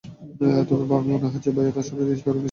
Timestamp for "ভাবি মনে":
0.83-1.27